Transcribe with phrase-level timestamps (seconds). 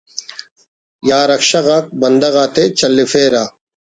[1.09, 3.43] یا رکشہ غاک بندغ آتے چلیفرہ